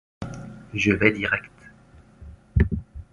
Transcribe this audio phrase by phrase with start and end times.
[0.73, 1.51] Je vais direct